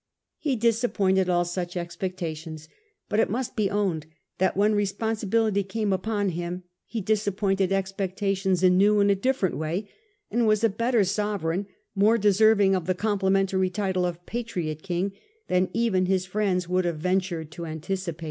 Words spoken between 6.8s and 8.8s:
he disappointed expec tation